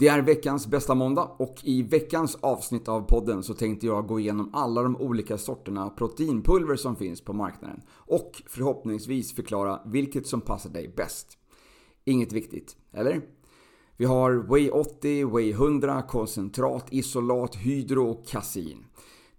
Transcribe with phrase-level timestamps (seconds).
[0.00, 4.20] Det är veckans bästa måndag och i veckans avsnitt av podden så tänkte jag gå
[4.20, 10.40] igenom alla de olika sorterna proteinpulver som finns på marknaden och förhoppningsvis förklara vilket som
[10.40, 11.38] passar dig bäst.
[12.04, 13.20] Inget viktigt, eller?
[13.96, 18.84] Vi har Way 80, Way 100, koncentrat, isolat, hydro och kasein.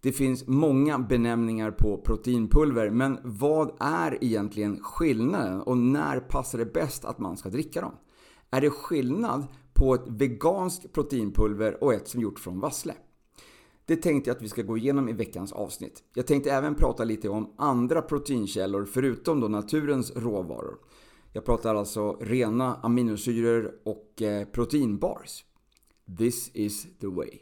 [0.01, 6.73] Det finns många benämningar på proteinpulver, men vad är egentligen skillnaden och när passar det
[6.73, 7.95] bäst att man ska dricka dem?
[8.51, 9.47] Är det skillnad
[9.79, 12.93] på ett veganskt proteinpulver och ett som gjort från vassle?
[13.85, 16.03] Det tänkte jag att vi ska gå igenom i veckans avsnitt.
[16.13, 20.77] Jag tänkte även prata lite om andra proteinkällor förutom då naturens råvaror.
[21.33, 25.45] Jag pratar alltså rena aminosyror och eh, proteinbars.
[26.17, 27.39] This is the way.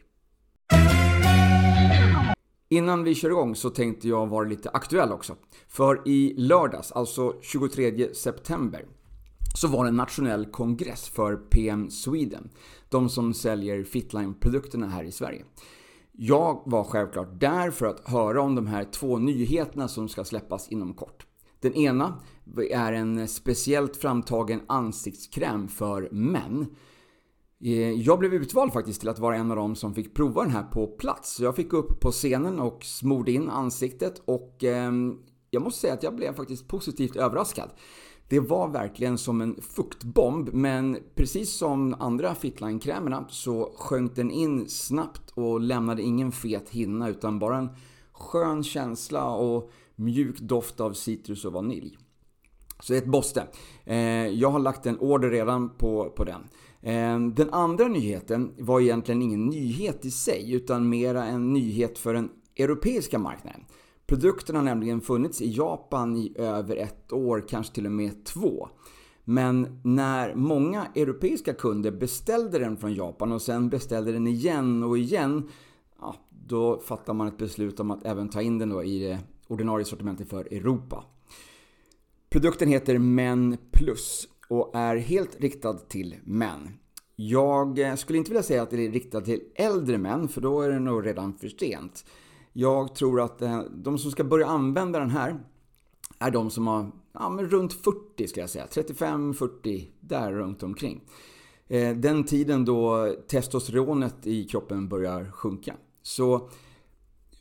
[2.69, 5.35] Innan vi kör igång så tänkte jag vara lite aktuell också.
[5.67, 8.85] För i lördags, alltså 23 september,
[9.57, 12.49] så var det en nationell kongress för PM Sweden.
[12.89, 15.45] De som säljer Fitline-produkterna här i Sverige.
[16.11, 20.67] Jag var självklart där för att höra om de här två nyheterna som ska släppas
[20.67, 21.25] inom kort.
[21.59, 22.21] Den ena
[22.71, 26.65] är en speciellt framtagen ansiktskräm för män.
[27.63, 30.51] Eh, jag blev utvald faktiskt till att vara en av dem som fick prova den
[30.51, 31.35] här på plats.
[31.35, 34.91] Så jag fick upp på scenen och smorde in ansiktet och eh,
[35.49, 37.69] jag måste säga att jag blev faktiskt positivt överraskad.
[38.29, 44.69] Det var verkligen som en fuktbomb men precis som andra Fitline-krämerna så sjönk den in
[44.69, 47.69] snabbt och lämnade ingen fet hinna utan bara en
[48.11, 51.97] skön känsla och mjuk doft av citrus och vanilj.
[52.79, 53.47] Så det är ett måste.
[53.85, 56.41] Eh, jag har lagt en order redan på, på den.
[56.81, 62.13] Eh, den andra nyheten var egentligen ingen nyhet i sig utan mera en nyhet för
[62.13, 63.61] den europeiska marknaden.
[64.07, 68.69] Produkten har nämligen funnits i Japan i över ett år, kanske till och med två.
[69.23, 74.97] Men när många europeiska kunder beställde den från Japan och sen beställde den igen och
[74.97, 75.49] igen,
[75.99, 79.19] ja, då fattar man ett beslut om att även ta in den då i det
[79.47, 81.03] ordinarie sortimentet för Europa.
[82.29, 86.69] Produkten heter Men Plus och är helt riktad till män.
[87.15, 90.69] Jag skulle inte vilja säga att det är riktad till äldre män, för då är
[90.69, 92.05] det nog redan för sent.
[92.59, 95.39] Jag tror att eh, de som ska börja använda den här
[96.19, 98.65] är de som har ja, men runt 40 ska jag säga.
[98.65, 101.01] 35-40, där runt omkring.
[101.67, 105.75] Eh, den tiden då testosteronet i kroppen börjar sjunka.
[106.01, 106.49] Så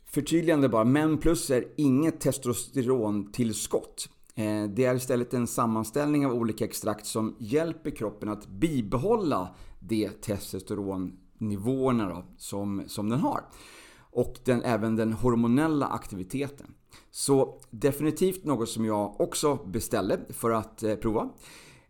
[0.05, 4.09] förtydligande bara, Men plus är inget testosterontillskott.
[4.35, 10.09] Eh, det är istället en sammanställning av olika extrakt som hjälper kroppen att bibehålla de
[10.09, 13.41] testosteronnivåerna då, som, som den har
[14.17, 16.73] och den, även den hormonella aktiviteten.
[17.11, 21.29] Så definitivt något som jag också beställde för att eh, prova.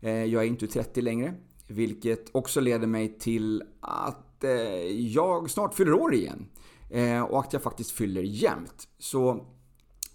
[0.00, 1.34] Eh, jag är inte 30 längre,
[1.68, 4.50] vilket också leder mig till att eh,
[4.90, 6.46] jag snart fyller år igen.
[6.90, 8.88] Eh, och att jag faktiskt fyller jämnt.
[8.98, 9.46] Så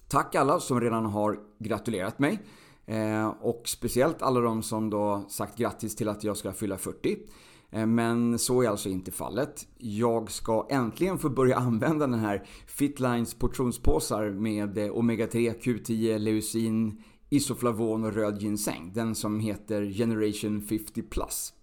[0.08, 2.40] tack alla som redan har gratulerat mig.
[2.86, 7.18] Eh, och speciellt alla de som då sagt grattis till att jag ska fylla 40.
[7.74, 9.68] Eh, men så är alltså inte fallet.
[9.78, 17.04] Jag ska äntligen få börja använda den här Fitlines portionspåsar med eh, Omega-3, Q10, leucin,
[17.30, 18.92] isoflavon och röd ginseng.
[18.94, 21.54] Den som heter Generation 50 Plus.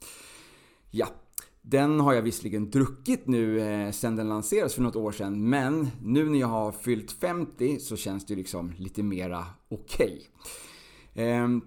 [0.91, 1.07] Ja,
[1.63, 5.49] den har jag visserligen druckit nu eh, sedan den lanserades för något år sedan.
[5.49, 10.23] Men nu när jag har fyllt 50 så känns det liksom lite mera okej.
[11.15, 11.61] Okay.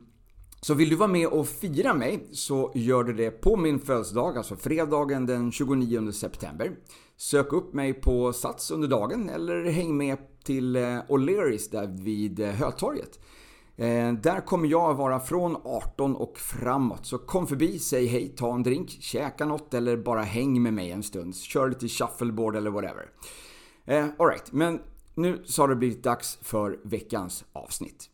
[0.63, 4.37] Så vill du vara med och fira mig så gör du det på min födelsedag,
[4.37, 6.71] alltså fredagen den 29 september.
[7.17, 12.39] Sök upp mig på Sats under dagen eller häng med till eh, O'Learys där vid
[12.39, 13.19] eh, Hötorget.
[13.75, 17.05] Eh, där kommer jag vara från 18 och framåt.
[17.05, 20.91] Så kom förbi, säg hej, ta en drink, käka något eller bara häng med mig
[20.91, 21.35] en stund.
[21.35, 23.09] Kör lite shuffleboard eller whatever.
[24.19, 24.79] Alright, men
[25.15, 28.09] nu så har det blivit dags för veckans avsnitt.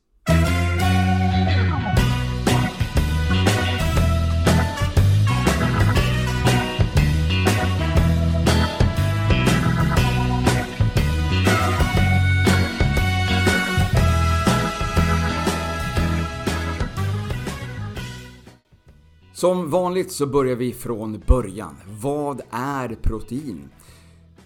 [19.39, 21.75] Som vanligt så börjar vi från början.
[22.01, 23.69] Vad är protein?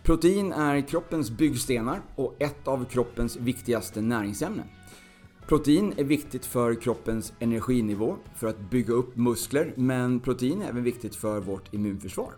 [0.04, 4.66] Protein är kroppens byggstenar och ett av kroppens viktigaste näringsämnen.
[5.48, 10.84] Protein är viktigt för kroppens energinivå, för att bygga upp muskler, men protein är även
[10.84, 12.34] viktigt för vårt immunförsvar.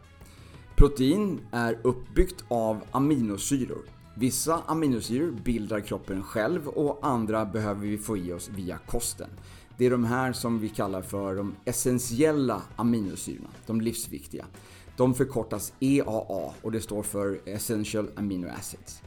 [0.76, 3.86] Protein är uppbyggt av aminosyror.
[4.16, 9.30] Vissa aminosyror bildar kroppen själv och andra behöver vi få i oss via kosten.
[9.78, 14.46] Det är de här som vi kallar för de essentiella aminosyrorna, de livsviktiga.
[14.98, 19.02] De förkortas EAA och det står för Essential Amino Acids.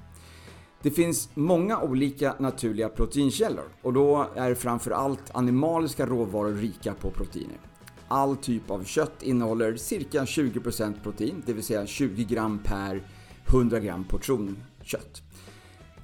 [0.83, 7.59] Det finns många olika naturliga proteinkällor och då är framförallt animaliska råvaror rika på proteiner.
[8.09, 13.03] All typ av kött innehåller cirka 20% protein, det vill säga 20 gram per
[13.47, 15.23] 100 gram portion kött.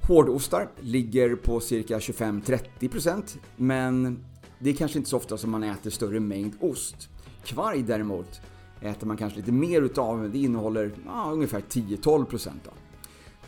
[0.09, 4.25] Hårdostar ligger på cirka 25-30% men
[4.59, 7.09] det är kanske inte så ofta som man äter större mängd ost.
[7.45, 8.41] Kvarg däremot
[8.81, 12.51] äter man kanske lite mer utav, men det innehåller ja, ungefär 10-12%.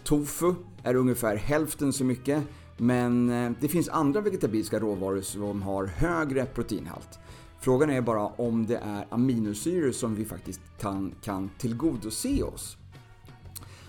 [0.04, 2.42] Tofu är ungefär hälften så mycket,
[2.76, 7.18] men eh, det finns andra vegetabiliska råvaror som har högre proteinhalt.
[7.60, 12.76] Frågan är bara om det är aminosyror som vi faktiskt kan, kan tillgodose oss.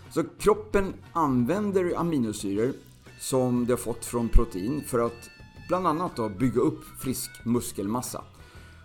[0.09, 2.73] Så kroppen använder aminosyror
[3.19, 5.29] som det har fått från protein för att
[5.67, 8.23] bland annat då bygga upp frisk muskelmassa,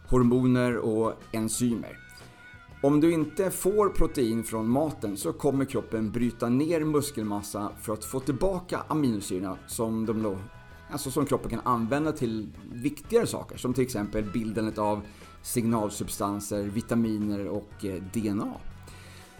[0.09, 1.99] hormoner och enzymer.
[2.83, 8.05] Om du inte får protein från maten så kommer kroppen bryta ner muskelmassa för att
[8.05, 10.39] få tillbaka aminosyrorna som, de då,
[10.91, 15.01] alltså som kroppen kan använda till viktigare saker som till exempel bildandet av
[15.43, 18.55] signalsubstanser, vitaminer och eh, DNA.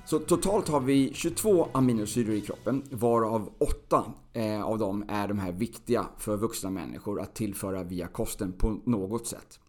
[0.05, 5.39] Så totalt har vi 22 aminosyror i kroppen varav 8 eh, av dem är de
[5.39, 9.61] här viktiga för vuxna människor att tillföra via kosten på något sätt.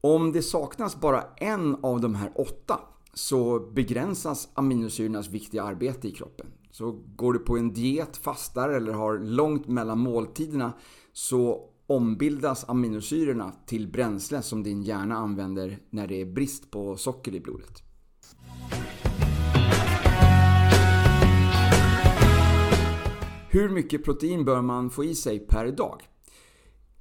[0.00, 2.80] Om det saknas bara en av de här åtta
[3.14, 6.46] så begränsas aminosyrornas viktiga arbete i kroppen.
[6.70, 10.72] Så går du på en diet, fastar eller har långt mellan måltiderna
[11.12, 17.34] så ombildas aminosyrorna till bränsle som din hjärna använder när det är brist på socker
[17.34, 17.81] i blodet.
[23.54, 26.02] Hur mycket protein bör man få i sig per dag?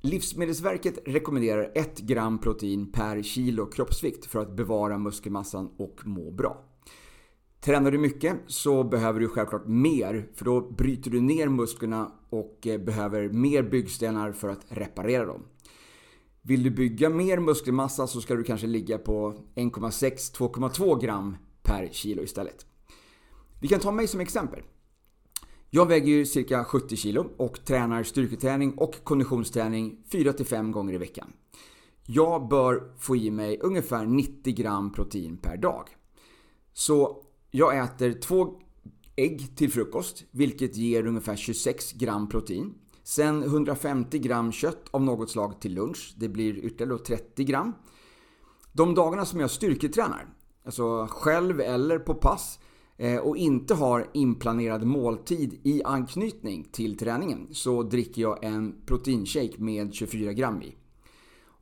[0.01, 6.65] Livsmedelsverket rekommenderar 1 gram protein per kilo kroppsvikt för att bevara muskelmassan och må bra.
[7.59, 12.68] Tränar du mycket så behöver du självklart mer för då bryter du ner musklerna och
[12.68, 15.44] eh, behöver mer byggstenar för att reparera dem.
[16.42, 22.24] Vill du bygga mer muskelmassa så ska du kanske ligga på 1,6-2,2 gram per kilo
[22.24, 22.65] istället.
[23.59, 24.62] Vi kan ta mig som exempel.
[25.73, 31.33] Jag väger ju cirka 70 kilo och tränar styrketräning och konditionsträning 4-5 gånger i veckan.
[32.06, 35.89] Jag bör få i mig ungefär 90 gram protein per dag.
[36.73, 38.59] Så jag äter två
[39.15, 42.74] ägg till frukost, vilket ger ungefär 26 gram protein.
[43.03, 46.13] Sen 150 gram kött av något slag till lunch.
[46.17, 47.74] Det blir ytterligare 30 gram.
[48.71, 50.33] De dagarna som jag styrketränar,
[50.65, 52.59] alltså själv eller på pass,
[53.01, 59.53] Eh, och inte har inplanerad måltid i anknytning till träningen så dricker jag en proteinshake
[59.57, 60.75] med 24 gram i.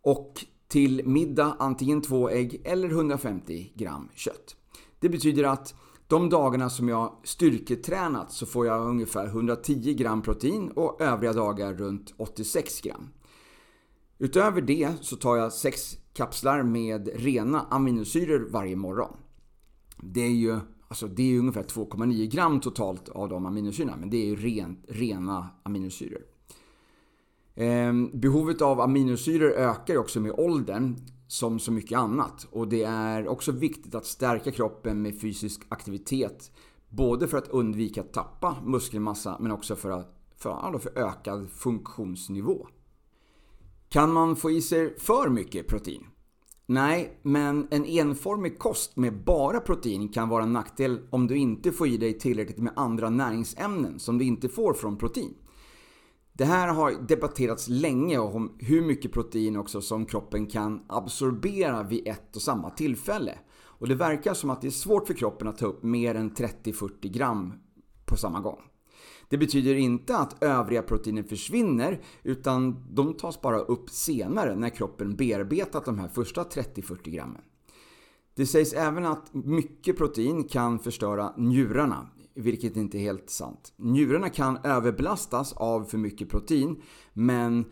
[0.01, 4.55] Och till middag antingen två ägg eller 150 gram kött.
[4.99, 5.75] Det betyder att
[6.07, 11.73] de dagarna som jag styrketränat så får jag ungefär 110 gram protein och övriga dagar
[11.73, 13.09] runt 86 gram.
[14.17, 19.17] Utöver det så tar jag 6 kapslar med rena aminosyror varje morgon.
[20.03, 20.59] Det är ju
[20.89, 24.85] Alltså det är ungefär 2,9 gram totalt av de aminosyrorna, men det är ju rent,
[24.87, 26.21] rena aminosyror.
[27.55, 30.95] Ehm, behovet av aminosyror ökar också med åldern,
[31.27, 32.47] som så mycket annat.
[32.51, 36.51] Och det är också viktigt att stärka kroppen med fysisk aktivitet.
[36.89, 42.67] Både för att undvika att tappa muskelmassa, men också för, att, för, för ökad funktionsnivå.
[43.89, 46.05] Kan man få i sig för mycket protein?
[46.71, 51.71] Nej, men en enformig kost med bara protein kan vara en nackdel om du inte
[51.71, 55.33] får i dig tillräckligt med andra näringsämnen som du inte får från protein.
[56.33, 62.07] Det här har debatterats länge om hur mycket protein också som kroppen kan absorbera vid
[62.07, 63.39] ett och samma tillfälle.
[63.61, 66.31] Och det verkar som att det är svårt för kroppen att ta upp mer än
[66.31, 67.53] 30-40 gram
[68.05, 68.59] på samma gång.
[69.29, 75.15] Det betyder inte att övriga proteiner försvinner utan de tas bara upp senare när kroppen
[75.15, 77.41] bearbetat de här första 30-40 grammen.
[78.35, 83.73] Det sägs även att mycket protein kan förstöra njurarna, vilket inte är helt sant.
[83.77, 86.81] Njurarna kan överbelastas av för mycket protein,
[87.13, 87.65] men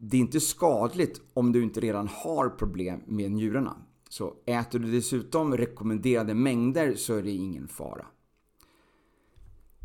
[0.00, 3.76] det är inte skadligt om du inte redan har problem med njurarna.
[4.08, 8.06] Så äter du dessutom rekommenderade mängder så är det ingen fara.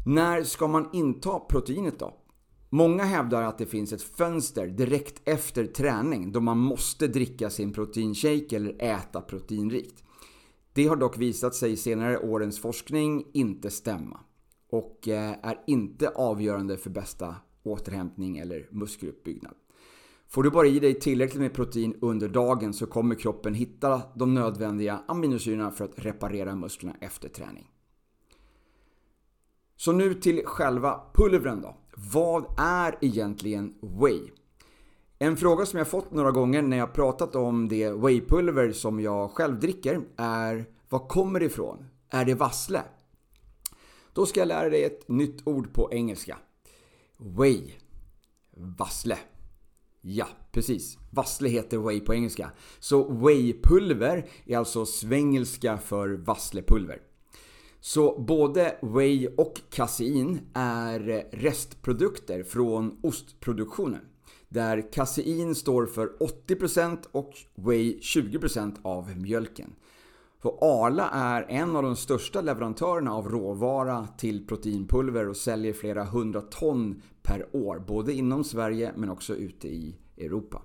[0.07, 2.13] När ska man inta proteinet då?
[2.69, 7.73] Många hävdar att det finns ett fönster direkt efter träning då man måste dricka sin
[7.73, 10.03] proteinshake eller äta proteinrikt.
[10.73, 14.19] Det har dock visat sig i senare årens forskning inte stämma
[14.69, 19.53] och eh, är inte avgörande för bästa återhämtning eller muskeluppbyggnad.
[20.27, 24.33] Får du bara i dig tillräckligt med protein under dagen så kommer kroppen hitta de
[24.33, 27.71] nödvändiga aminosyrorna för att reparera musklerna efter träning.
[29.75, 31.77] Så nu till själva pulvren då.
[31.97, 34.21] Vad är egentligen whey?
[35.19, 39.31] En fråga som jag fått några gånger när jag pratat om det wheypulver som jag
[39.31, 41.85] själv dricker är Var kommer det ifrån?
[42.09, 42.81] Är det vassle?
[44.13, 46.37] Då ska jag lära dig ett nytt ord på engelska.
[47.17, 47.71] Whey.
[48.77, 49.17] Vassle.
[50.01, 50.97] Ja, precis.
[51.11, 52.51] Vassle heter whey på engelska.
[52.79, 57.01] Så wheypulver är alltså svengelska för vasslepulver.
[57.85, 60.99] Så både whey och kasein är
[61.31, 64.01] restprodukter från ostproduktionen.
[64.49, 66.07] Där kasein står för
[66.47, 69.73] 80% och whey 20% av mjölken.
[70.41, 76.03] För Arla är en av de största leverantörerna av råvara till proteinpulver och säljer flera
[76.03, 77.83] hundra ton per år.
[77.87, 80.61] Både inom Sverige men också ute i Europa.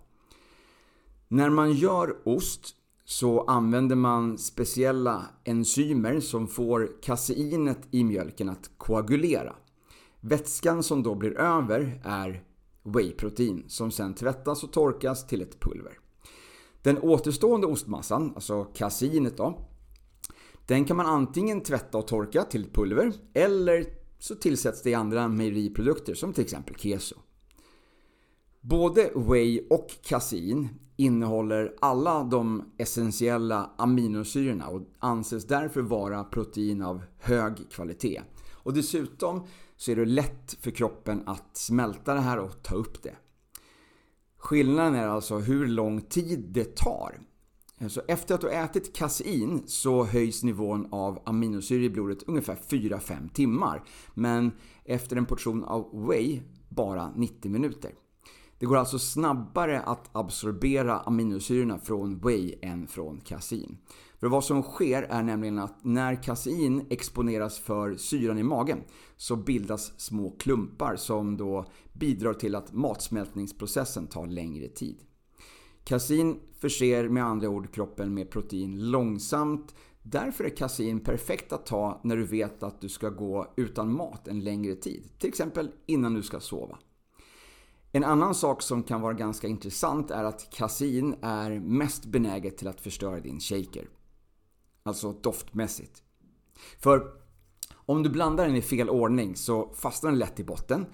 [1.28, 2.76] När man gör ost
[3.10, 9.56] så använder man speciella enzymer som får kaseinet i mjölken att koagulera.
[10.20, 12.44] Vätskan som då blir över är
[12.82, 15.98] wheyprotein som sen tvättas och torkas till ett pulver.
[16.82, 19.68] Den återstående ostmassan, alltså kaseinet då,
[20.66, 23.86] den kan man antingen tvätta och torka till ett pulver eller
[24.18, 27.16] så tillsätts det i andra mejeriprodukter som till exempel keso.
[28.60, 30.68] Både whey och kasein
[31.00, 38.22] innehåller alla de essentiella aminosyrorna och anses därför vara protein av hög kvalitet.
[38.52, 43.02] Och dessutom så är det lätt för kroppen att smälta det här och ta upp
[43.02, 43.16] det.
[44.38, 47.20] Skillnaden är alltså hur lång tid det tar.
[47.88, 53.32] Så efter att du ätit kasein så höjs nivån av aminosyror i blodet ungefär 4-5
[53.32, 53.82] timmar.
[54.14, 54.52] Men
[54.84, 57.90] efter en portion av whey bara 90 minuter.
[58.60, 63.78] Det går alltså snabbare att absorbera aminosyrorna från whey än från kasein.
[64.18, 68.78] För vad som sker är nämligen att när kasein exponeras för syran i magen
[69.16, 74.96] så bildas små klumpar som då bidrar till att matsmältningsprocessen tar längre tid.
[75.84, 79.74] Kasein förser med andra ord kroppen med protein långsamt.
[80.02, 84.28] Därför är kasein perfekt att ta när du vet att du ska gå utan mat
[84.28, 85.08] en längre tid.
[85.18, 86.78] Till exempel innan du ska sova.
[87.92, 92.68] En annan sak som kan vara ganska intressant är att kasein är mest benäget till
[92.68, 93.88] att förstöra din shaker.
[94.82, 96.02] Alltså doftmässigt.
[96.78, 97.12] För
[97.72, 100.86] om du blandar den i fel ordning så fastnar den lätt i botten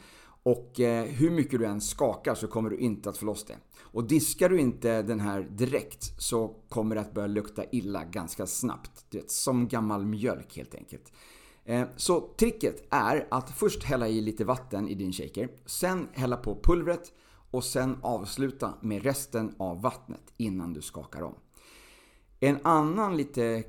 [0.42, 3.56] och eh, hur mycket du än skakar så kommer du inte att få loss det.
[3.80, 8.46] Och diskar du inte den här direkt så kommer det att börja lukta illa ganska
[8.46, 9.06] snabbt.
[9.10, 11.12] Du vet, som gammal mjölk helt enkelt.
[11.68, 16.37] Eh, så tricket är att först hälla i lite vatten i din shaker, sen hälla
[16.37, 17.12] på pulvret
[17.50, 21.35] och sen avsluta med resten av vattnet innan du skakar om.
[22.40, 23.64] En annan lite,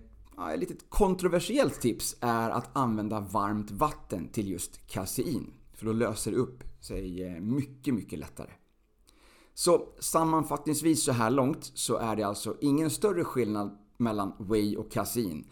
[0.58, 5.54] lite kontroversiellt tips är att använda varmt vatten till just kasein.
[5.74, 8.52] För då löser det upp sig eh, mycket, mycket lättare.
[9.54, 14.92] Så sammanfattningsvis så här långt så är det alltså ingen större skillnad mellan whey och
[14.92, 15.48] kasein.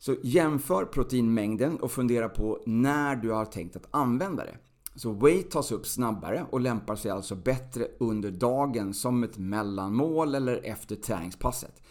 [0.00, 4.56] Så jämför proteinmängden och fundera på när du har tänkt att använda det.
[4.94, 10.34] Så weight tas upp snabbare och lämpar sig alltså bättre under dagen som ett mellanmål
[10.34, 11.82] eller efter träningspasset.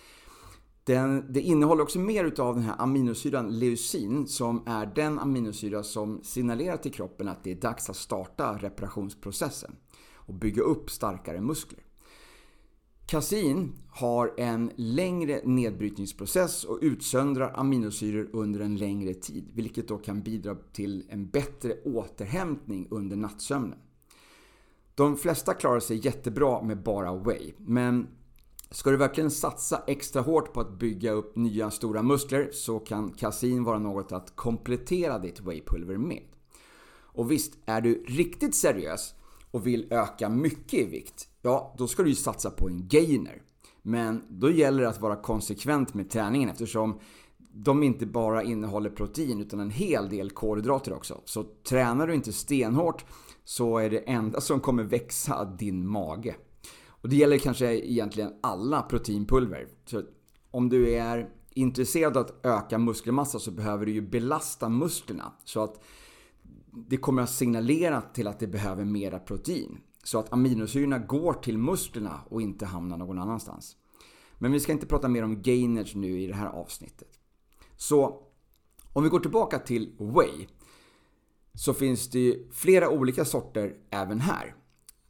[0.83, 6.23] Den, det innehåller också mer utav den här aminosyran leucin som är den aminosyra som
[6.23, 9.75] signalerar till kroppen att det är dags att starta reparationsprocessen
[10.13, 11.83] och bygga upp starkare muskler.
[13.09, 20.21] Kasein har en längre nedbrytningsprocess och utsöndrar aminosyror under en längre tid, vilket då kan
[20.21, 23.79] bidra till en bättre återhämtning under nattsömnen.
[24.95, 28.07] De flesta klarar sig jättebra med bara whey, men
[28.71, 33.11] ska du verkligen satsa extra hårt på att bygga upp nya stora muskler så kan
[33.11, 36.23] kasein vara något att komplettera ditt wheypulver med.
[36.91, 39.13] Och visst, är du riktigt seriös
[39.51, 43.41] och vill öka mycket i vikt, ja då ska du ju satsa på en gainer.
[43.81, 46.99] Men då gäller det att vara konsekvent med träningen eftersom
[47.53, 51.21] de inte bara innehåller protein utan en hel del kolhydrater också.
[51.25, 53.05] Så tränar du inte stenhårt
[53.43, 56.35] så är det enda som kommer växa din mage.
[56.87, 59.67] Och det gäller kanske egentligen alla proteinpulver.
[59.85, 60.03] Så
[60.51, 65.33] om du är intresserad av att öka muskelmassa så behöver du ju belasta musklerna.
[65.45, 65.83] Så att
[66.71, 69.77] det kommer att signalera till att det behöver mera protein.
[70.03, 73.75] Så att aminosyrorna går till musklerna och inte hamnar någon annanstans.
[74.37, 77.19] Men vi ska inte prata mer om gainers nu i det här avsnittet.
[77.75, 78.23] Så
[78.93, 80.47] om vi går tillbaka till Whey.
[81.53, 84.55] Så finns det flera olika sorter även här.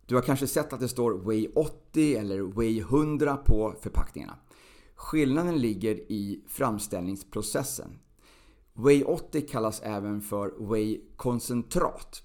[0.05, 4.39] Du har kanske sett att det står Way 80 eller Way 100 på förpackningarna.
[4.95, 7.99] Skillnaden ligger i framställningsprocessen.
[8.73, 12.23] Way 80 kallas även för Way koncentrat.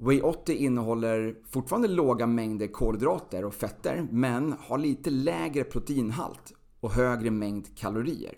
[0.00, 6.90] Way 80 innehåller fortfarande låga mängder kolhydrater och fetter men har lite lägre proteinhalt och
[6.90, 8.34] högre mängd kalorier.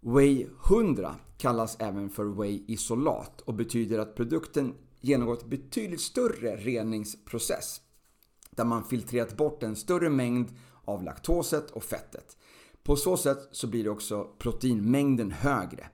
[0.00, 7.80] Way 100 kallas även för Way isolat och betyder att produkten genomgått betydligt större reningsprocess
[8.50, 10.48] där man filtrerat bort en större mängd
[10.84, 12.36] av laktoset och fettet.
[12.82, 15.86] På så sätt så blir också proteinmängden högre.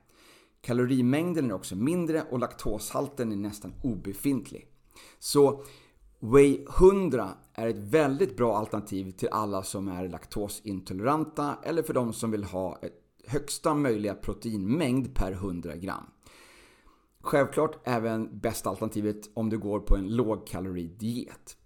[0.67, 4.69] Kalorimängden är också mindre och laktoshalten är nästan obefintlig.
[5.19, 5.65] Så
[6.21, 12.13] Way 100 är ett väldigt bra alternativ till alla som är laktosintoleranta eller för de
[12.13, 12.93] som vill ha ett
[13.27, 16.07] högsta möjliga proteinmängd per 100 gram.
[17.21, 21.57] Självklart även bästa alternativet om du går på en lågkaloridiet.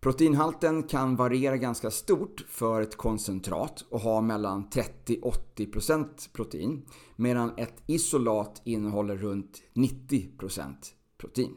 [0.00, 6.82] Proteinhalten kan variera ganska stort för ett koncentrat och ha mellan 30-80% protein
[7.16, 10.74] medan ett isolat innehåller runt 90%
[11.18, 11.56] protein.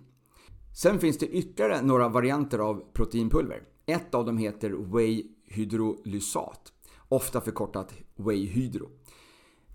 [0.76, 3.64] Sen finns det ytterligare några varianter av proteinpulver.
[3.86, 6.74] Ett av dem heter Whey hydrolysat,
[7.10, 8.90] ofta förkortat Whey hydro.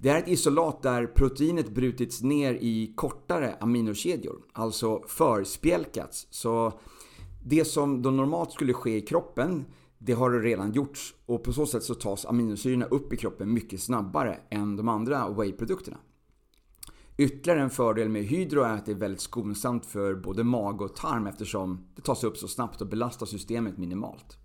[0.01, 6.27] Det är ett isolat där proteinet brutits ner i kortare aminokedjor, alltså förspjälkats.
[6.31, 6.81] Så
[7.49, 9.65] det som då normalt skulle ske i kroppen,
[9.99, 13.53] det har det redan gjorts och på så sätt så tas aminosyrorna upp i kroppen
[13.53, 15.97] mycket snabbare än de andra whey-produkterna.
[17.17, 20.97] Ytterligare en fördel med hydro är att det är väldigt skonsamt för både mag och
[20.97, 24.39] tarm eftersom det tas upp så snabbt och belastar systemet minimalt.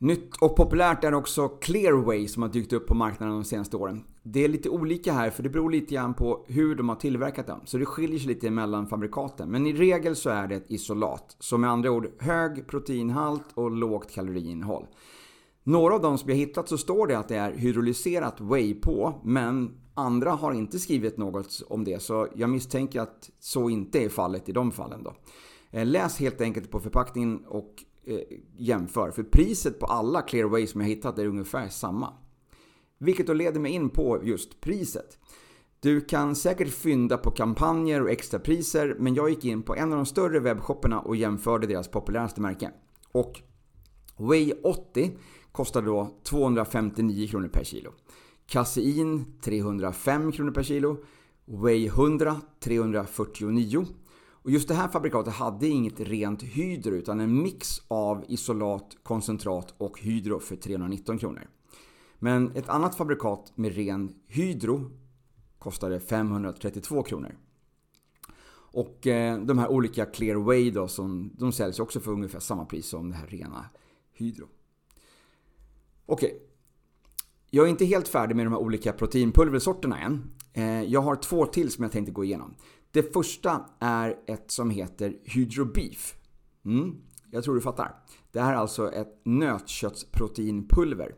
[0.00, 4.04] Nytt och populärt är också Clearway som har dykt upp på marknaden de senaste åren.
[4.22, 7.46] Det är lite olika här för det beror lite grann på hur de har tillverkat
[7.46, 7.60] dem.
[7.64, 9.50] Så det skiljer sig lite mellan fabrikaten.
[9.50, 11.36] Men i regel så är det ett isolat.
[11.38, 14.86] Så med andra ord hög proteinhalt och lågt kaloriinnehåll.
[15.62, 19.20] Några av de som jag hittat så står det att det är hydrolyserat whey på.
[19.24, 22.02] Men andra har inte skrivit något om det.
[22.02, 25.14] Så jag misstänker att så inte är fallet i de fallen då.
[25.70, 28.20] Eh, läs helt enkelt på förpackningen och Eh,
[28.56, 29.10] jämför.
[29.10, 32.12] För priset på alla Clearway som jag hittat är ungefär samma.
[32.98, 35.18] Vilket då leder mig in på just priset.
[35.80, 39.96] Du kan säkert fynda på kampanjer och extrapriser men jag gick in på en av
[39.96, 42.70] de större webbshopparna och jämförde deras populäraste märke.
[43.12, 43.40] Och
[44.16, 45.18] Way 80
[45.52, 47.90] kostade då 259 kronor per kilo.
[48.46, 50.96] Casein 305 kronor per kilo.
[51.44, 53.86] Way 100 349
[54.42, 59.74] och just det här fabrikatet hade inget rent hydro utan en mix av isolat, koncentrat
[59.78, 61.48] och hydro för 319 kronor.
[62.18, 64.90] Men ett annat fabrikat med ren hydro
[65.58, 67.36] kostade 532 kronor.
[68.70, 72.86] Och eh, de här olika Clearway då, som, de säljs också för ungefär samma pris
[72.86, 73.64] som det här rena
[74.12, 74.48] hydro.
[76.06, 76.28] Okej.
[76.28, 76.38] Okay.
[77.50, 80.30] Jag är inte helt färdig med de här olika proteinpulversorterna än.
[80.52, 82.54] Eh, jag har två till som jag tänkte gå igenom.
[82.92, 86.16] Det första är ett som heter hydrobeef.
[86.64, 86.96] Mm,
[87.30, 87.94] jag tror du fattar.
[88.32, 91.14] Det här är alltså ett nötköttsproteinpulver.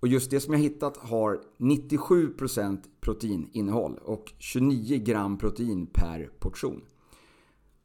[0.00, 6.82] Och just det som jag hittat har 97% proteininnehåll och 29 gram protein per portion.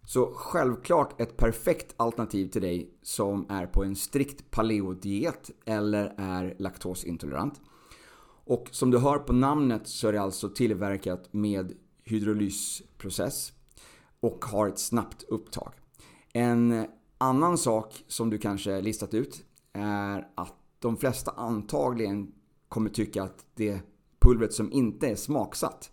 [0.05, 6.55] Så självklart ett perfekt alternativ till dig som är på en strikt paleodiet eller är
[6.59, 7.61] laktosintolerant.
[8.45, 11.73] Och som du hör på namnet så är det alltså tillverkat med
[12.09, 13.53] hydrolysprocess
[14.19, 15.73] och har ett snabbt upptag.
[16.33, 16.85] En
[17.17, 22.31] annan sak som du kanske listat ut är att de flesta antagligen
[22.69, 23.81] kommer tycka att det
[24.19, 25.91] pulvret som inte är smaksatt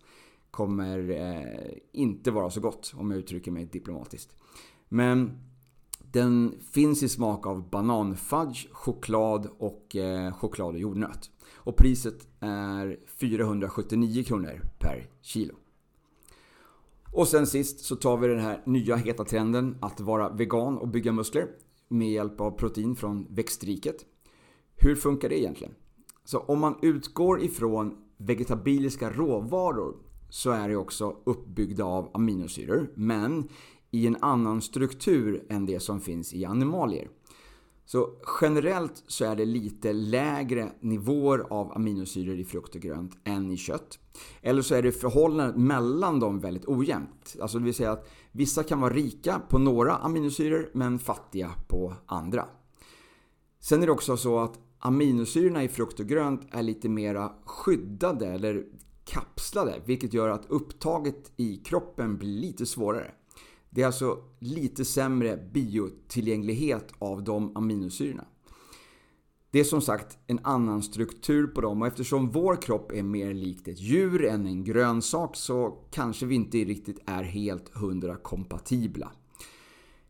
[0.51, 4.37] kommer eh, inte vara så gott om jag uttrycker mig diplomatiskt.
[4.89, 5.39] Men
[6.13, 11.31] den finns i smak av bananfudge, choklad och eh, choklad och jordnöt.
[11.55, 15.55] Och priset är 479 kronor per kilo.
[17.17, 20.89] Och sen sist så tar vi den här nya heta trenden att vara vegan och
[20.89, 21.49] bygga muskler
[21.89, 23.97] med hjälp av protein från växtriket.
[24.77, 25.75] Hur funkar det egentligen?
[26.25, 29.97] Så om man utgår ifrån vegetabiliska råvaror
[30.29, 33.49] så är det också uppbyggda av aminosyror men
[33.91, 37.09] i en annan struktur än det som finns i animalier.
[37.87, 43.51] Så generellt så är det lite lägre nivåer av aminosyror i frukt och grönt än
[43.51, 43.99] i kött.
[44.43, 47.37] Eller så är det förhållandet mellan dem väldigt ojämnt.
[47.41, 51.95] Alltså det vill säga att vissa kan vara rika på några aminosyror men fattiga på
[52.07, 52.49] andra.
[53.61, 58.27] Sen är det också så att aminosyrorna i frukt och grönt är lite mera skyddade
[58.27, 58.65] eller
[59.05, 63.11] kapslade vilket gör att upptaget i kroppen blir lite svårare.
[63.77, 68.25] Det är alltså lite sämre biotillgänglighet av de aminosyrorna.
[69.51, 73.35] Det är som sagt en annan struktur på dem och eftersom vår kropp är mer
[73.35, 79.13] likt ett djur än en grönsak så kanske vi inte riktigt är helt hundra kompatibla.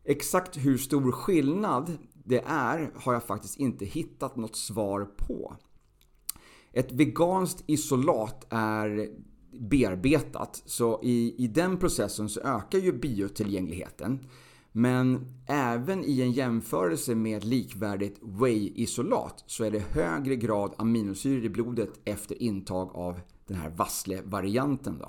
[0.03, 5.55] Exakt hur stor skillnad det är har jag faktiskt inte hittat något svar på.
[6.71, 9.09] Ett veganskt isolat är
[9.59, 14.19] bearbetat så i, i den processen så ökar ju biotillgängligheten.
[14.71, 21.45] Men även i en jämförelse med ett likvärdigt whey-isolat så är det högre grad aminosyror
[21.45, 25.01] i blodet efter intag av den här vassle-varianten.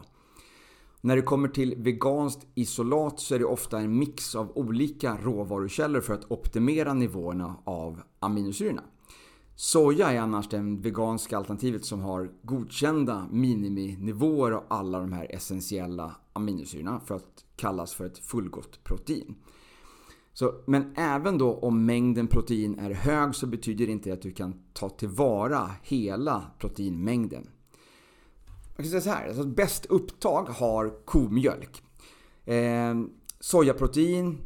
[1.01, 6.01] När det kommer till veganskt isolat så är det ofta en mix av olika råvarukällor
[6.01, 8.83] för att optimera nivåerna av aminosyrorna.
[9.61, 16.17] Soja är annars det veganska alternativet som har godkända miniminivåer av alla de här essentiella
[16.33, 19.35] aminosyrorna för att kallas för ett fullgott protein.
[20.33, 24.33] Så, men även då om mängden protein är hög så betyder det inte att du
[24.33, 27.49] kan ta tillvara hela proteinmängden.
[28.77, 31.83] Man kan säga så här, alltså bäst upptag har komjölk.
[32.45, 32.95] Eh,
[33.41, 34.39] sojaprotein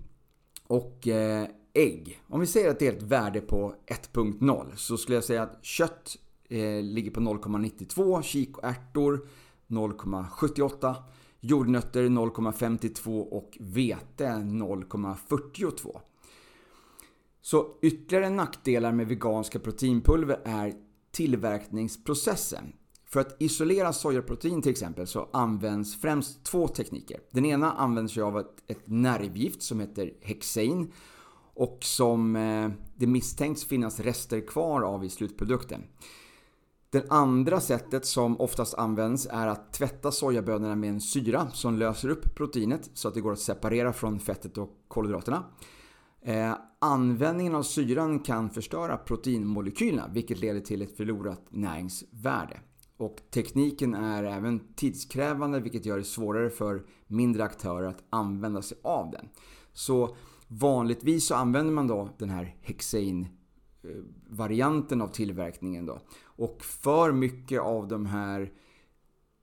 [0.66, 2.20] och eh, ägg.
[2.28, 5.64] Om vi säger att det är ett värde på 1.0 så skulle jag säga att
[5.64, 6.16] kött
[6.48, 9.28] eh, ligger på 0,92, kikärtor
[9.68, 10.94] 0,78,
[11.40, 16.00] jordnötter 0,52 och vete 0,42.
[17.42, 20.74] Så ytterligare nackdelar med veganska proteinpulver är
[21.10, 22.72] tillverkningsprocessen.
[23.06, 27.20] För att isolera sojaprotein till exempel så används främst två tekniker.
[27.30, 30.92] Den ena används av ett, ett nervgift som heter hexain
[31.54, 35.84] och som eh, det misstänks finnas rester kvar av i slutprodukten.
[36.90, 42.08] Det andra sättet som oftast används är att tvätta sojabönorna med en syra som löser
[42.08, 45.44] upp proteinet så att det går att separera från fettet och kolhydraterna.
[46.22, 52.60] Eh, användningen av syran kan förstöra proteinmolekylerna vilket leder till ett förlorat näringsvärde.
[52.96, 58.78] Och tekniken är även tidskrävande vilket gör det svårare för mindre aktörer att använda sig
[58.82, 59.28] av den.
[59.72, 60.16] Så
[60.58, 63.26] vanligtvis så använder man då den här hexain
[63.82, 63.90] eh,
[64.28, 66.00] varianten av tillverkningen då.
[66.22, 68.52] Och för mycket av de här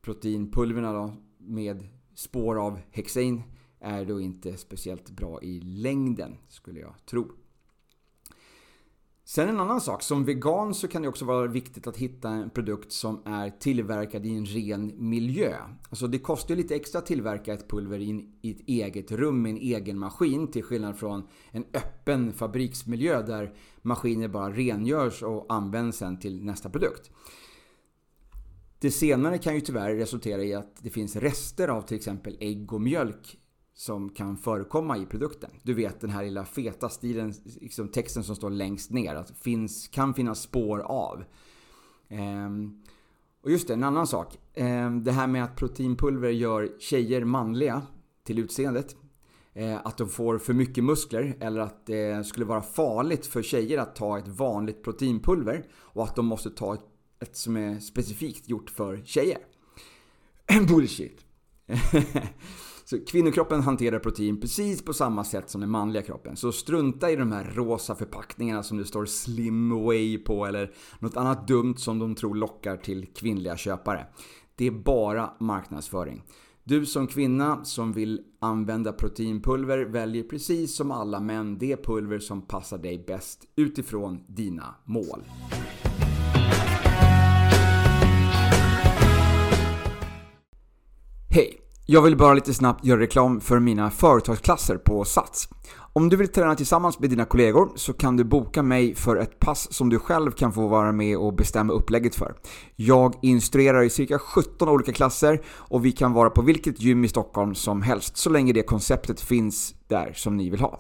[0.02, 3.42] proteinpulverna då med spår av hexain
[3.80, 7.32] är då inte speciellt bra i längden skulle jag tro.
[9.30, 12.50] Sen en annan sak, som vegan så kan det också vara viktigt att hitta en
[12.50, 15.56] produkt som är tillverkad i en ren miljö.
[15.90, 19.50] Alltså det kostar ju lite extra att tillverka ett pulver i ett eget rum med
[19.50, 25.98] en egen maskin till skillnad från en öppen fabriksmiljö där maskiner bara rengörs och används
[25.98, 27.12] sen till nästa produkt.
[28.80, 32.74] Det senare kan ju tyvärr resultera i att det finns rester av till exempel ägg
[32.74, 33.39] och mjölk
[33.80, 35.52] som kan förekomma i produkten.
[35.64, 39.88] Du vet den här lilla feta stilen, liksom texten som står längst ner, att finns,
[39.88, 41.24] kan finnas spår av.
[42.10, 42.82] Ehm,
[43.44, 44.38] och just det, en annan sak.
[44.54, 47.82] Ehm, det här med att proteinpulver gör tjejer manliga
[48.24, 48.96] till utseendet.
[49.54, 53.78] Ehm, att de får för mycket muskler eller att det skulle vara farligt för tjejer
[53.78, 56.86] att ta ett vanligt proteinpulver och att de måste ta ett,
[57.20, 59.40] ett som är specifikt gjort för tjejer.
[60.68, 61.26] Bullshit.
[62.90, 66.36] Så kvinnokroppen hanterar protein precis på samma sätt som den manliga kroppen.
[66.38, 71.18] Så strunta i de här rosa förpackningarna som det står slim away på eller något
[71.18, 74.08] annat dumt som de tror lockar till kvinnliga köpare.
[74.56, 76.24] Det är bara marknadsföring.
[76.64, 82.42] Du som kvinna som vill använda proteinpulver väljer precis som alla män det pulver som
[82.42, 85.24] passar dig bäst utifrån dina mål.
[91.30, 91.69] Hej!
[91.92, 95.50] Jag vill bara lite snabbt göra reklam för mina företagsklasser på Sats.
[95.94, 99.40] Om du vill träna tillsammans med dina kollegor så kan du boka mig för ett
[99.40, 102.36] pass som du själv kan få vara med och bestämma upplägget för.
[102.76, 107.08] Jag instruerar i cirka 17 olika klasser och vi kan vara på vilket gym i
[107.08, 110.80] Stockholm som helst så länge det konceptet finns där som ni vill ha.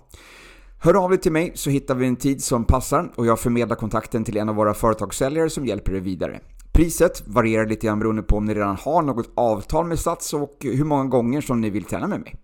[0.80, 3.76] Hör av dig till mig så hittar vi en tid som passar och jag förmedlar
[3.76, 6.40] kontakten till en av våra företagssäljare som hjälper dig vidare.
[6.74, 10.58] Priset varierar lite grann beroende på om ni redan har något avtal med Sats och
[10.60, 12.36] hur många gånger som ni vill träna med mig.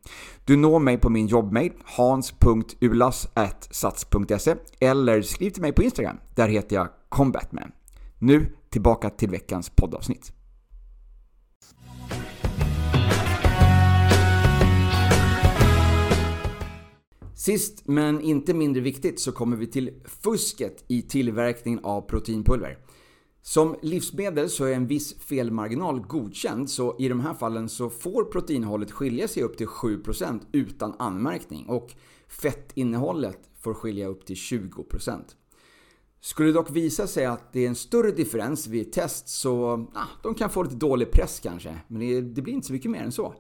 [0.45, 6.17] Du når mig på min jobbmail hans.ulas.sats.se eller skriv till mig på Instagram.
[6.35, 7.71] Där heter jag combatman.
[8.19, 10.31] Nu tillbaka till veckans poddavsnitt.
[17.35, 22.77] Sist men inte mindre viktigt så kommer vi till fusket i tillverkningen av proteinpulver.
[23.47, 28.23] Som livsmedel så är en viss felmarginal godkänd så i de här fallen så får
[28.23, 31.93] proteininnehållet skilja sig upp till 7% utan anmärkning och
[32.27, 35.19] fettinnehållet får skilja upp till 20%.
[36.21, 40.07] Skulle det dock visa sig att det är en större differens vid test så ah,
[40.23, 41.79] de kan få lite dålig press kanske.
[41.87, 43.33] Men det, det blir inte så mycket mer än så.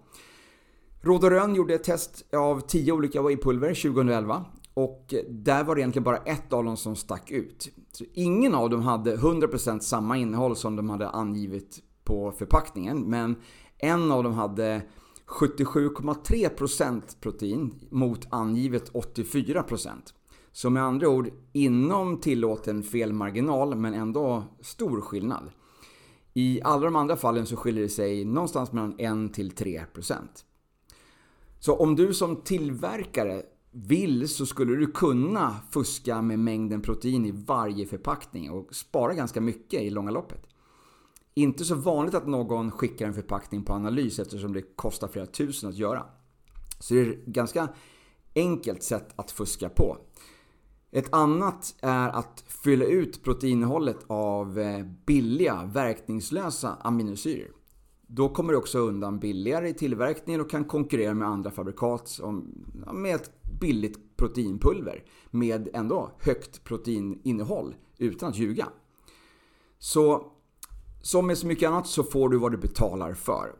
[1.01, 5.81] Råd och Rön gjorde ett test av 10 olika wheypulver 2011 och där var det
[5.81, 7.69] egentligen bara ett av dem som stack ut.
[7.91, 13.01] Så ingen av dem hade 100% samma innehåll som de hade angivit på förpackningen.
[13.01, 13.35] Men
[13.77, 14.81] en av dem hade
[15.25, 19.89] 77,3% protein mot angivet 84%.
[20.51, 25.51] Så med andra ord, inom tillåten felmarginal men ändå stor skillnad.
[26.33, 30.15] I alla de andra fallen så skiljer det sig någonstans mellan 1-3%.
[31.59, 33.43] Så om du som tillverkare
[33.77, 39.41] vill så skulle du kunna fuska med mängden protein i varje förpackning och spara ganska
[39.41, 40.47] mycket i långa loppet.
[41.33, 45.69] Inte så vanligt att någon skickar en förpackning på analys eftersom det kostar flera tusen
[45.69, 46.05] att göra.
[46.79, 47.67] Så det är ett ganska
[48.35, 49.97] enkelt sätt att fuska på.
[50.91, 57.51] Ett annat är att fylla ut proteininnehållet av eh, billiga, verkningslösa aminosyror.
[58.07, 62.19] Då kommer du också undan billigare i tillverkningen och kan konkurrera med andra fabrikat
[62.93, 68.67] med ett billigt proteinpulver med ändå högt proteininnehåll utan att ljuga.
[69.79, 70.31] Så
[71.01, 73.55] som med så mycket annat så får du vad du betalar för.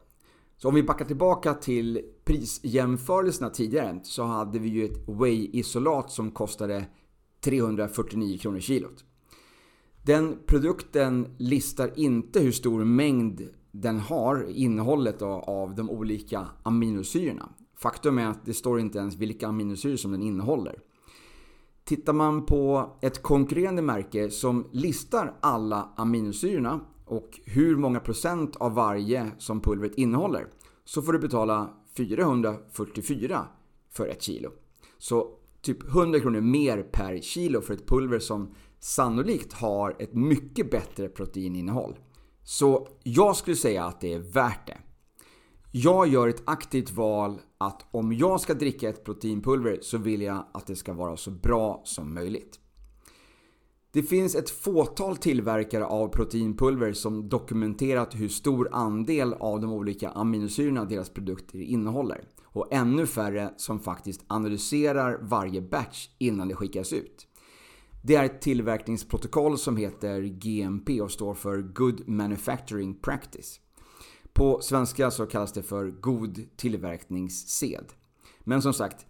[0.57, 6.31] Så om vi backar tillbaka till prisjämförelserna tidigare så hade vi ju ett whey-isolat som
[6.31, 6.85] kostade
[7.41, 9.05] 349 kronor kilot.
[10.03, 17.49] Den produkten listar inte hur stor mängd den har, innehållet av de olika aminosyrorna.
[17.85, 20.79] Faktum är att det står inte ens vilka aminosyror som den innehåller.
[21.83, 28.73] Tittar man på ett konkurrerande märke som listar alla aminosyrorna och hur många procent av
[28.73, 30.47] varje som pulvret innehåller
[30.85, 33.47] så får du betala 444
[33.91, 34.49] för ett kilo.
[34.97, 35.29] Så
[35.61, 41.09] typ 100 kronor mer per kilo för ett pulver som sannolikt har ett mycket bättre
[41.09, 41.99] proteininnehåll.
[42.43, 44.77] Så jag skulle säga att det är värt det.
[45.71, 50.45] Jag gör ett aktivt val att om jag ska dricka ett proteinpulver så vill jag
[50.53, 52.59] att det ska vara så bra som möjligt.
[53.91, 60.09] Det finns ett fåtal tillverkare av proteinpulver som dokumenterat hur stor andel av de olika
[60.09, 62.27] aminosyrorna deras produkter innehåller.
[62.43, 67.27] Och ännu färre som faktiskt analyserar varje batch innan det skickas ut.
[68.03, 73.59] Det är ett tillverkningsprotokoll som heter GMP och står för Good Manufacturing Practice.
[74.35, 77.85] På svenska så kallas det för god tillverkningssed.
[78.39, 79.05] Men som sagt,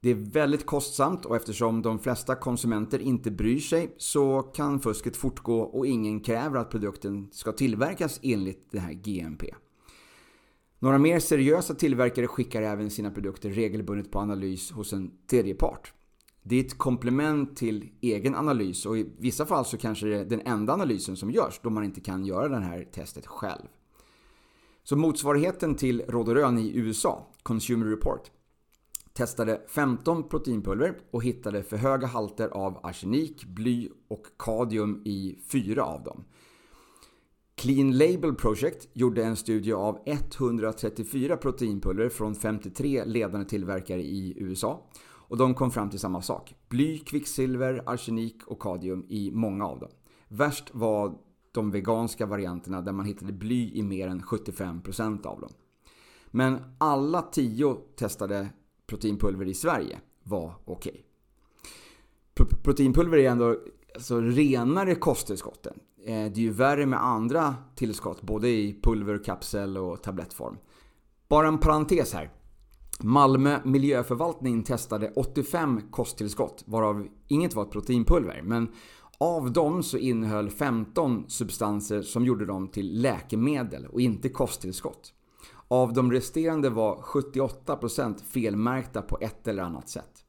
[0.00, 5.16] det är väldigt kostsamt och eftersom de flesta konsumenter inte bryr sig så kan fusket
[5.16, 9.54] fortgå och ingen kräver att produkten ska tillverkas enligt det här GMP.
[10.78, 15.92] Några mer seriösa tillverkare skickar även sina produkter regelbundet på analys hos en tredjepart.
[16.42, 20.24] Det är ett komplement till egen analys och i vissa fall så kanske det är
[20.24, 23.66] den enda analysen som görs då man inte kan göra det här testet själv.
[24.88, 28.30] Så motsvarigheten till Råd i USA, Consumer Report,
[29.12, 35.84] testade 15 proteinpulver och hittade för höga halter av arsenik, bly och kadium i fyra
[35.84, 36.24] av dem.
[37.54, 44.90] Clean Label Project gjorde en studie av 134 proteinpulver från 53 ledande tillverkare i USA.
[45.00, 46.54] Och de kom fram till samma sak.
[46.68, 49.90] Bly, kvicksilver, arsenik och kadium i många av dem.
[50.28, 55.50] Värst var de veganska varianterna där man hittade bly i mer än 75% av dem.
[56.30, 58.48] Men alla 10 testade
[58.86, 61.04] proteinpulver i Sverige var okej.
[62.36, 62.46] Okay.
[62.62, 63.56] Proteinpulver är ändå
[63.94, 65.80] alltså, renare kosttillskotten.
[66.04, 70.56] Eh, det är ju värre med andra tillskott, både i pulver, kapsel och tablettform.
[71.28, 72.30] Bara en parentes här.
[73.00, 78.42] Malmö miljöförvaltning testade 85 kosttillskott, varav inget var ett proteinpulver.
[78.42, 78.72] Men
[79.18, 85.12] av dem så innehöll 15 substanser som gjorde dem till läkemedel och inte kosttillskott.
[85.68, 90.24] Av de resterande var 78% felmärkta på ett eller annat sätt.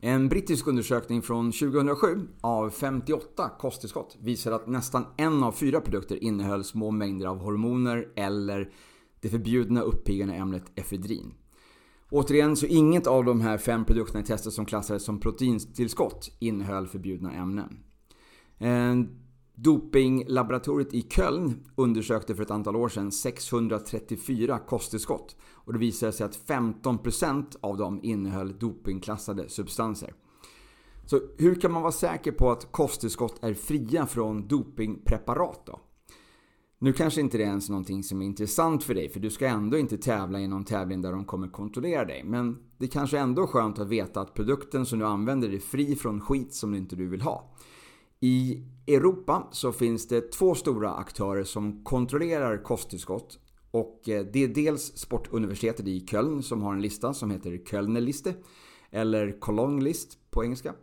[0.00, 6.24] En brittisk undersökning från 2007 av 58 kosttillskott visar att nästan en av fyra produkter
[6.24, 8.72] innehöll små mängder av hormoner eller
[9.20, 11.34] det förbjudna uppiggande ämnet efedrin.
[12.10, 16.86] Återigen, så inget av de här fem produkterna i testet som klassades som proteintillskott innehöll
[16.86, 17.78] förbjudna ämnen.
[18.58, 18.94] Eh,
[19.54, 26.26] dopinglaboratoriet i Köln undersökte för ett antal år sedan 634 kosttillskott och det visade sig
[26.26, 30.14] att 15% av dem innehöll dopingklassade substanser.
[31.04, 35.80] Så hur kan man vara säker på att kosttillskott är fria från dopingpreparat då?
[36.80, 39.46] Nu kanske inte det är ens någonting som är intressant för dig för du ska
[39.46, 42.24] ändå inte tävla i någon tävling där de kommer kontrollera dig.
[42.24, 45.96] Men det kanske ändå är skönt att veta att produkten som du använder är fri
[45.96, 47.54] från skit som inte du vill ha.
[48.20, 53.38] I Europa så finns det två stora aktörer som kontrollerar kosttillskott.
[53.70, 58.34] Och eh, det är dels Sportuniversitetet i Köln som har en lista som heter Kölnerliste.
[58.90, 60.74] Eller Cologne List på engelska.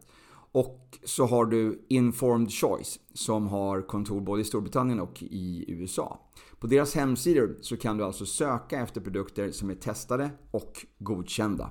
[0.56, 6.20] Och så har du Informed Choice som har kontor både i Storbritannien och i USA.
[6.60, 11.70] På deras hemsidor så kan du alltså söka efter produkter som är testade och godkända.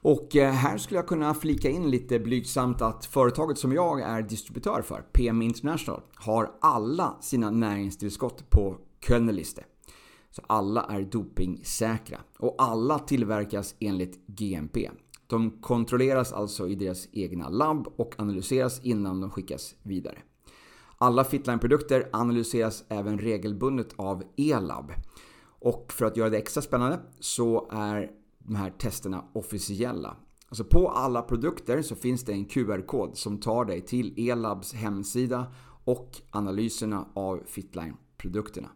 [0.00, 4.22] Och eh, här skulle jag kunna flika in lite blygsamt att företaget som jag är
[4.22, 9.64] distributör för, PM International, har alla sina näringstillskott på Kölnerliste.
[10.30, 14.90] Så alla är dopingsäkra och alla tillverkas enligt GMP.
[15.26, 20.18] De kontrolleras alltså i deras egna labb och analyseras innan de skickas vidare.
[20.98, 24.92] Alla Fitline-produkter analyseras även regelbundet av E-lab.
[25.60, 30.16] Och för att göra det extra spännande så är de här testerna officiella.
[30.48, 35.46] Alltså på alla produkter så finns det en QR-kod som tar dig till E-labs hemsida
[35.84, 38.68] och analyserna av Fitline-produkterna.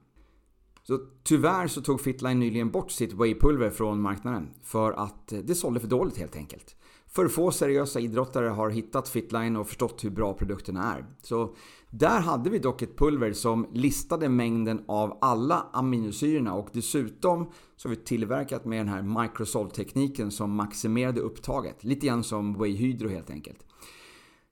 [0.88, 5.80] Så tyvärr så tog Fitline nyligen bort sitt Whey-pulver från marknaden för att det sålde
[5.80, 6.76] för dåligt helt enkelt.
[7.06, 11.06] För få seriösa idrottare har hittat Fitline och förstått hur bra produkterna är.
[11.22, 11.54] Så
[11.90, 17.88] där hade vi dock ett pulver som listade mängden av alla aminosyrorna och dessutom så
[17.88, 21.84] har vi tillverkat med den här Microsoft-tekniken som maximerade upptaget.
[21.84, 23.67] Lite grann som Whey Hydro helt enkelt.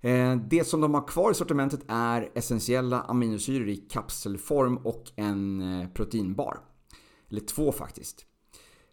[0.06, 5.60] Eh, det som de har kvar i sortimentet är essentiella aminosyror i kapselform och en
[5.60, 6.58] eh, proteinbar.
[7.30, 8.26] Eller två faktiskt.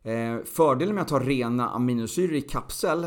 [0.04, 3.06] Eh, fördelen med att ha rena aminosyror i kapsel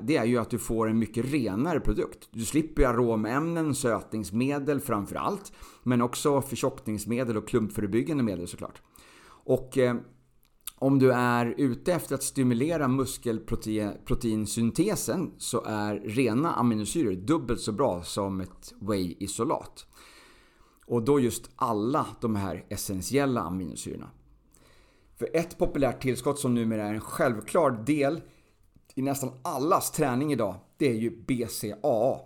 [0.00, 2.28] det är ju att du får en mycket renare produkt.
[2.30, 5.52] Du slipper aromämnen, sötningsmedel framförallt.
[5.82, 8.82] Men också förtjockningsmedel och klumpförebyggande medel såklart.
[9.44, 9.78] Och
[10.82, 18.02] om du är ute efter att stimulera muskelproteinsyntesen så är rena aminosyror dubbelt så bra
[18.02, 19.86] som ett whey-isolat.
[20.86, 24.10] Och då just alla de här essentiella aminosyrorna.
[25.18, 28.20] För ett populärt tillskott som numera är en självklar del
[28.94, 32.18] i nästan allas träning idag, det är ju BCAA.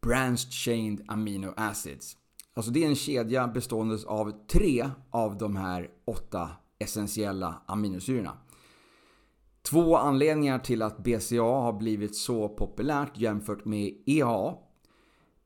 [0.00, 2.16] Branched Chained Amino Acids.
[2.54, 8.32] Alltså det är en kedja bestående av tre av de här åtta essentiella aminosyrorna.
[9.62, 14.54] Två anledningar till att BCA har blivit så populärt jämfört med EHA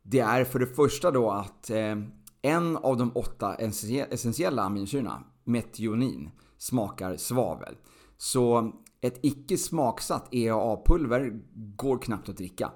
[0.02, 1.96] Det är för det första då att eh,
[2.42, 7.74] en av de åtta essentiella aminosyrorna, metionin, smakar svavel.
[8.16, 11.42] Så ett icke smaksatt EAA-pulver
[11.76, 12.72] går knappt att dricka.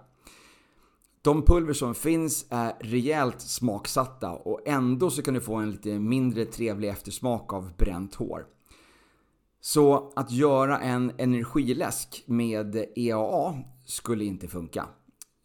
[1.29, 5.99] De pulver som finns är rejält smaksatta och ändå så kan du få en lite
[5.99, 8.47] mindre trevlig eftersmak av bränt hår.
[9.61, 14.87] Så att göra en energiläsk med EAA skulle inte funka.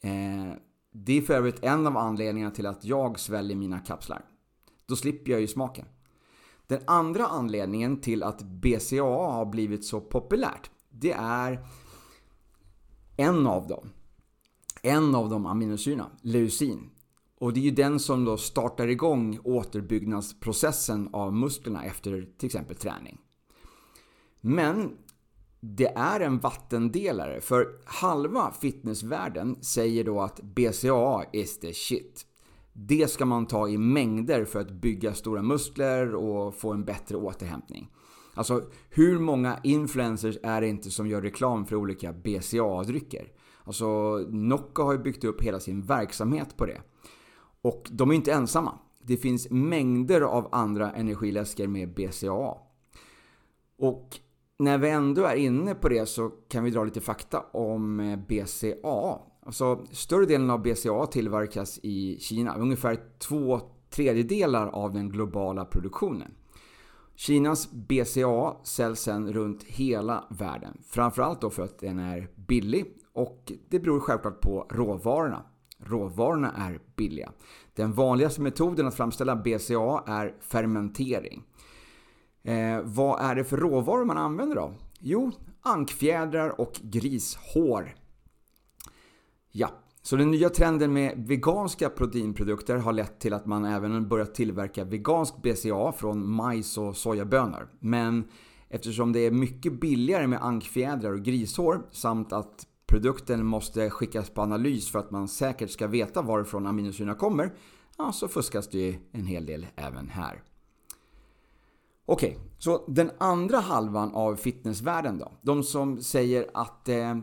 [0.04, 0.58] Eh,
[0.93, 4.26] det är för övrigt en av anledningarna till att jag sväljer mina kapslar.
[4.86, 5.86] Då slipper jag ju smaken.
[6.67, 11.67] Den andra anledningen till att BCAA har blivit så populärt, det är
[13.17, 13.89] en av dem
[14.84, 16.89] en av de aminosyrorna, leucin.
[17.39, 22.76] Och det är ju den som då startar igång återbyggnadsprocessen av musklerna efter till exempel
[22.76, 23.17] träning.
[24.41, 24.91] Men
[25.60, 32.26] det är en vattendelare för halva fitnessvärlden säger då att BCAA is the shit.
[32.74, 37.17] Det ska man ta i mängder för att bygga stora muskler och få en bättre
[37.17, 37.89] återhämtning.
[38.34, 43.28] Alltså hur många influencers är det inte som gör reklam för olika BCAA-drycker?
[43.63, 46.82] Alltså Nocco har ju byggt upp hela sin verksamhet på det.
[47.62, 48.80] Och de är inte ensamma.
[49.02, 52.58] Det finns mängder av andra energiläskor med BCAA.
[53.78, 54.19] Och
[54.60, 58.19] när vi ändå är inne på det så kan vi dra lite fakta om eh,
[58.19, 59.19] BCAA.
[59.45, 62.56] Alltså, större delen av BCAA tillverkas i Kina.
[62.56, 66.32] Ungefär två tredjedelar av den globala produktionen.
[67.15, 70.82] Kinas BCA säljs sen runt hela världen.
[70.88, 75.43] Framförallt då för att den är billig och det beror självklart på råvarorna.
[75.78, 77.32] Råvarorna är billiga.
[77.76, 81.43] Den vanligaste metoden att framställa BCA är fermentering.
[82.43, 84.74] Eh, vad är det för råvaror man använder då?
[84.99, 87.95] Jo, ankfjädrar och grishår.
[89.51, 89.70] Ja,
[90.01, 94.84] så den nya trenden med veganska proteinprodukter har lett till att man även börjat tillverka
[94.84, 97.70] vegansk BCA från majs och sojabönor.
[97.80, 98.24] Men
[98.70, 104.41] eftersom det är mycket billigare med ankfjädrar och grishår samt att produkten måste skickas på
[104.41, 107.53] analys för att man säkert ska veta varifrån aminosyrorna kommer,
[107.97, 110.43] ja, så fuskas det ju en hel del även här.
[112.05, 115.31] Okej, okay, så den andra halvan av fitnessvärlden då?
[115.41, 117.17] De som säger att eh,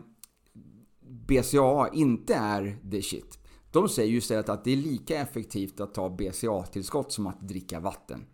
[1.27, 3.37] BCAA inte är the shit.
[3.71, 7.79] De säger ju istället att det är lika effektivt att ta BCA-tillskott som att dricka
[7.79, 8.25] vatten.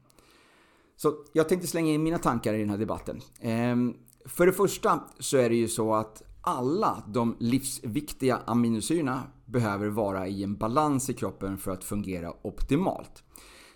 [0.96, 3.22] Så jag tänkte slänga in mina tankar i den här debatten.
[3.40, 3.94] Ehm,
[4.26, 10.28] för det första så är det ju så att alla de livsviktiga aminosyrorna behöver vara
[10.28, 13.24] i en balans i kroppen för att fungera optimalt.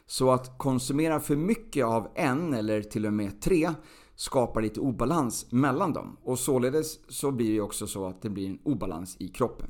[0.06, 3.70] Så att konsumera för mycket av en eller till och med tre
[4.16, 6.18] skapar lite obalans mellan dem.
[6.24, 9.70] Och således så blir det också så att det blir en obalans i kroppen.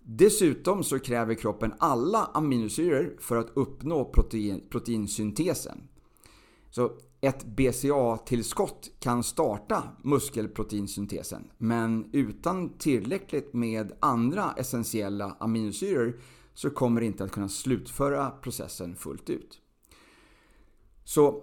[0.00, 5.88] Dessutom så kräver kroppen alla aminosyror för att uppnå protein, proteinsyntesen.
[6.70, 6.92] Så
[7.26, 16.20] ett BCA-tillskott kan starta muskelproteinsyntesen men utan tillräckligt med andra essentiella aminosyror
[16.54, 19.60] så kommer det inte att kunna slutföra processen fullt ut.
[21.04, 21.42] Så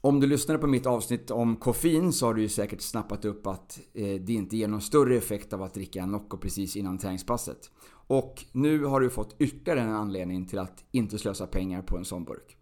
[0.00, 3.46] om du lyssnade på mitt avsnitt om koffein så har du ju säkert snappat upp
[3.46, 6.98] att eh, det inte ger någon större effekt av att dricka en Nocco precis innan
[6.98, 7.70] träningspasset.
[7.90, 12.04] Och nu har du fått ytterligare en anledning till att inte slösa pengar på en
[12.04, 12.57] sån burk.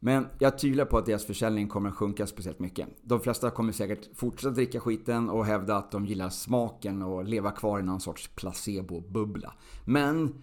[0.00, 2.88] Men jag tvivlar på att deras försäljning kommer att sjunka speciellt mycket.
[3.02, 7.50] De flesta kommer säkert fortsätta dricka skiten och hävda att de gillar smaken och leva
[7.50, 9.52] kvar i någon sorts placebo-bubbla.
[9.84, 10.34] Men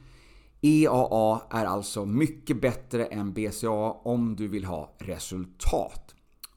[0.61, 6.15] EAA är alltså mycket bättre än BCA om du vill ha resultat.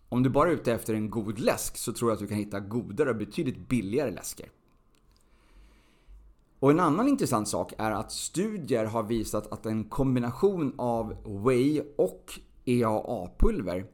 [0.08, 2.36] Om du bara är ute efter en god läsk så tror jag att du kan
[2.36, 4.48] hitta godare och betydligt billigare läsker.
[6.58, 11.82] Och en annan intressant sak är att studier har visat att en kombination av Whey
[11.98, 13.86] och EAA-pulver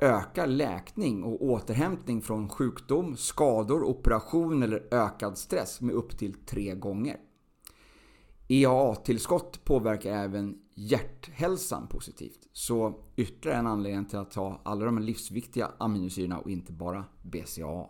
[0.00, 6.74] ökar läkning och återhämtning från sjukdom, skador, operation eller ökad stress med upp till tre
[6.74, 7.16] gånger.
[8.48, 12.48] EAA-tillskott påverkar även hjärthälsan positivt.
[12.52, 17.86] Så ytterligare en anledning till att ta alla de livsviktiga aminosyrorna och inte bara BCAA.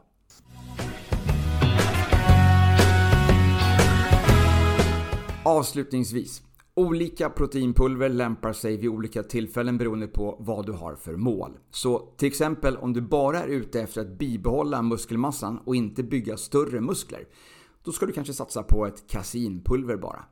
[5.45, 6.43] Avslutningsvis.
[6.75, 11.59] Olika proteinpulver lämpar sig vid olika tillfällen beroende på vad du har för mål.
[11.71, 16.37] Så till exempel om du bara är ute efter att bibehålla muskelmassan och inte bygga
[16.37, 17.27] större muskler.
[17.85, 20.25] Då ska du kanske satsa på ett kasinpulver bara.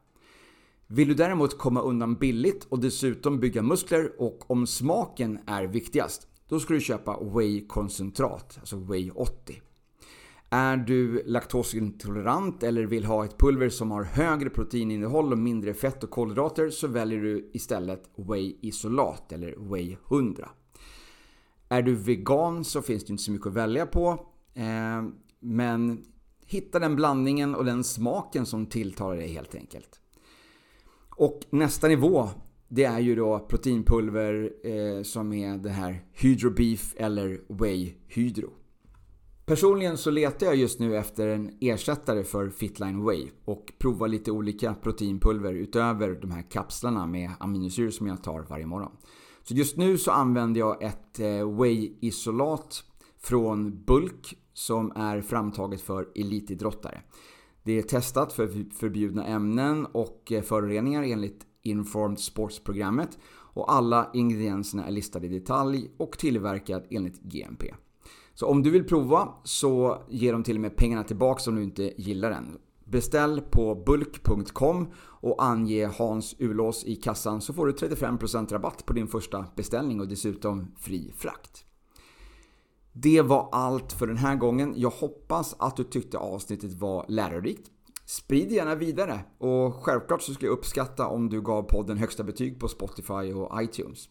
[0.87, 6.29] Vill du däremot komma undan billigt och dessutom bygga muskler och om smaken är viktigast,
[6.49, 9.63] då ska du köpa Whey-koncentrat, alltså Whey 80.
[10.53, 16.05] Är du laktosintolerant eller vill ha ett pulver som har högre proteininnehåll och mindre fett
[16.05, 20.51] och kolhydrater så väljer du istället Whey Isolat eller Whey 100.
[21.69, 24.27] Är du vegan så finns det inte så mycket att välja på.
[24.55, 25.03] Eh,
[25.41, 26.05] men
[26.47, 30.01] hitta den blandningen och den smaken som tilltalar dig helt enkelt.
[31.17, 32.29] Och nästa nivå
[32.69, 38.51] det är ju då proteinpulver eh, som är det här Hydro Beef eller Whey Hydro.
[39.51, 44.31] Personligen så letar jag just nu efter en ersättare för Fitline Whey och provar lite
[44.31, 48.93] olika proteinpulver utöver de här kapslarna med aminosyror som jag tar varje morgon.
[49.43, 52.85] Så just nu så använder jag ett eh, Whey-isolat
[53.19, 57.01] från Bulk som är framtaget för elitidrottare.
[57.63, 64.87] Det är testat för förbjudna ämnen och eh, föroreningar enligt Informed Sports-programmet och alla ingredienserna
[64.87, 67.75] är listade i detalj och tillverkad enligt GMP.
[68.41, 71.63] Så om du vill prova så ger de till och med pengarna tillbaka om du
[71.63, 72.59] inte gillar den.
[72.85, 78.93] Beställ på bulk.com och ange Hans Ulås i kassan så får du 35% rabatt på
[78.93, 81.65] din första beställning och dessutom fri frakt.
[82.93, 84.75] Det var allt för den här gången.
[84.77, 87.71] Jag hoppas att du tyckte avsnittet var lärorikt.
[88.07, 92.61] Sprid gärna vidare och självklart så skulle jag uppskatta om du gav podden högsta betyg
[92.61, 94.09] på Spotify och iTunes.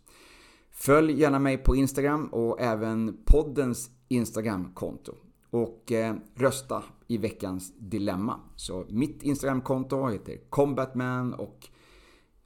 [0.72, 5.16] Följ gärna mig på Instagram och även poddens Instagramkonto.
[5.50, 8.40] Och eh, rösta i veckans dilemma.
[8.56, 11.70] Så mitt Instagramkonto heter Combatman och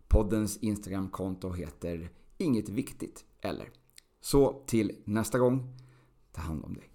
[0.08, 3.70] poddens Instagramkonto heter Inget Viktigt Eller.
[4.22, 5.78] Så till nästa gång,
[6.32, 6.93] ta hand om dig.